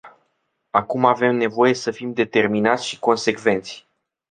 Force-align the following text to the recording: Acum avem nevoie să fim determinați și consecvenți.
Acum 0.69 1.05
avem 1.05 1.35
nevoie 1.35 1.73
să 1.73 1.91
fim 1.91 2.13
determinați 2.13 2.85
și 2.85 2.99
consecvenți. 2.99 3.85